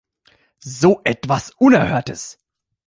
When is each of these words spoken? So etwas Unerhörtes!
So 0.65 1.01
etwas 1.03 1.53
Unerhörtes! 1.59 2.39